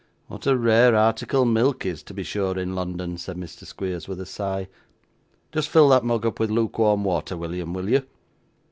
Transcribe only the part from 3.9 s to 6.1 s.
with a sigh. 'Just fill that